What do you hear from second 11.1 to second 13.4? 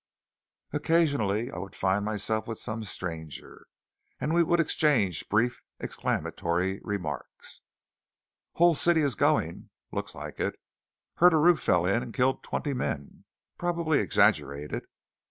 "Hear a roof fell in and killed twenty men."